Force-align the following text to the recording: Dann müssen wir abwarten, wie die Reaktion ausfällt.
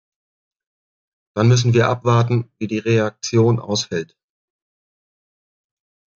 Dann 1.35 1.47
müssen 1.47 1.73
wir 1.75 1.87
abwarten, 1.87 2.51
wie 2.57 2.65
die 2.65 2.79
Reaktion 2.79 3.59
ausfällt. 3.59 4.17